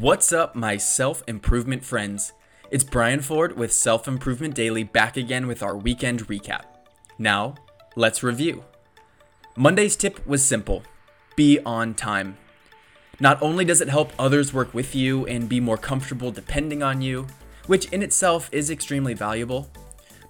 [0.00, 2.32] What's up, my self improvement friends?
[2.68, 6.62] It's Brian Ford with Self Improvement Daily back again with our weekend recap.
[7.16, 7.54] Now,
[7.94, 8.64] let's review.
[9.56, 10.82] Monday's tip was simple
[11.36, 12.36] be on time.
[13.20, 17.00] Not only does it help others work with you and be more comfortable depending on
[17.00, 17.28] you,
[17.68, 19.70] which in itself is extremely valuable,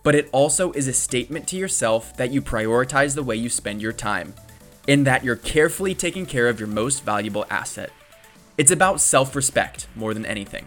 [0.03, 3.81] but it also is a statement to yourself that you prioritize the way you spend
[3.81, 4.35] your time,
[4.87, 7.91] in that you're carefully taking care of your most valuable asset
[8.57, 10.67] it's about self respect more than anything.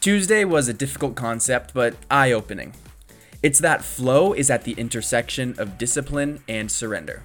[0.00, 2.72] Tuesday was a difficult concept, but eye opening.
[3.42, 7.22] It's that flow is at the intersection of discipline and surrender.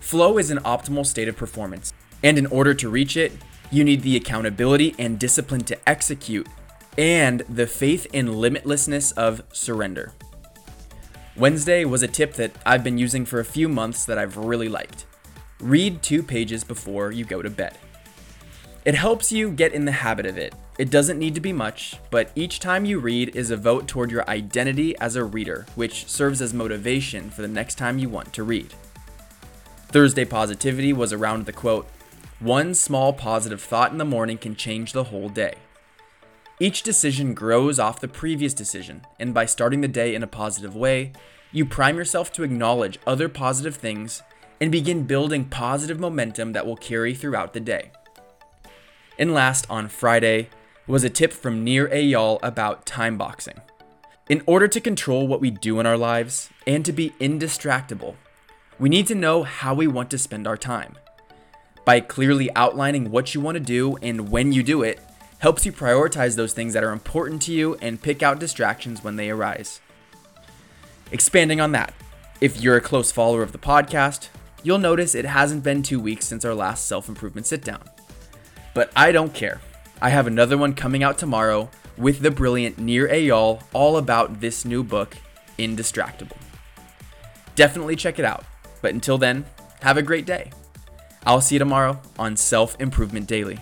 [0.00, 1.92] Flow is an optimal state of performance,
[2.22, 3.32] and in order to reach it,
[3.70, 6.46] you need the accountability and discipline to execute,
[6.96, 10.12] and the faith in limitlessness of surrender.
[11.36, 14.68] Wednesday was a tip that I've been using for a few months that I've really
[14.68, 15.06] liked.
[15.60, 17.76] Read two pages before you go to bed.
[18.86, 20.54] It helps you get in the habit of it.
[20.78, 24.12] It doesn't need to be much, but each time you read is a vote toward
[24.12, 28.32] your identity as a reader, which serves as motivation for the next time you want
[28.32, 28.72] to read.
[29.88, 31.88] Thursday positivity was around the quote
[32.38, 35.54] One small positive thought in the morning can change the whole day.
[36.60, 40.76] Each decision grows off the previous decision, and by starting the day in a positive
[40.76, 41.10] way,
[41.50, 44.22] you prime yourself to acknowledge other positive things
[44.60, 47.90] and begin building positive momentum that will carry throughout the day.
[49.18, 50.50] And last, on Friday,
[50.86, 53.60] was a tip from Nir Eyal about time boxing.
[54.28, 58.16] In order to control what we do in our lives and to be indistractable,
[58.78, 60.96] we need to know how we want to spend our time.
[61.84, 65.00] By clearly outlining what you want to do and when you do it,
[65.38, 69.16] helps you prioritize those things that are important to you and pick out distractions when
[69.16, 69.80] they arise.
[71.12, 71.94] Expanding on that,
[72.40, 74.28] if you're a close follower of the podcast,
[74.62, 77.88] you'll notice it hasn't been two weeks since our last self improvement sit down.
[78.76, 79.62] But I don't care.
[80.02, 84.66] I have another one coming out tomorrow with the brilliant Nir Eyal all about this
[84.66, 85.16] new book,
[85.58, 86.36] Indistractable.
[87.54, 88.44] Definitely check it out.
[88.82, 89.46] But until then,
[89.80, 90.50] have a great day.
[91.24, 93.58] I'll see you tomorrow on Self Improvement Daily.